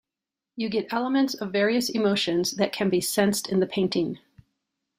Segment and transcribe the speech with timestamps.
[0.55, 4.17] You get elements of various emotions that can be sensed in the painting.